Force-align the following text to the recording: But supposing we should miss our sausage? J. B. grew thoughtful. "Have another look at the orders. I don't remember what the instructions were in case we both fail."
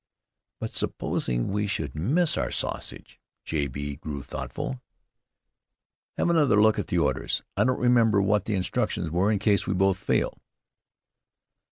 But 0.59 0.71
supposing 0.71 1.49
we 1.49 1.67
should 1.67 1.93
miss 1.93 2.35
our 2.35 2.49
sausage? 2.49 3.21
J. 3.45 3.67
B. 3.67 3.97
grew 3.97 4.23
thoughtful. 4.23 4.81
"Have 6.17 6.31
another 6.31 6.59
look 6.59 6.79
at 6.79 6.87
the 6.87 6.97
orders. 6.97 7.43
I 7.55 7.65
don't 7.65 7.77
remember 7.79 8.19
what 8.19 8.45
the 8.45 8.55
instructions 8.55 9.11
were 9.11 9.29
in 9.31 9.37
case 9.37 9.67
we 9.67 9.75
both 9.75 9.99
fail." 9.99 10.39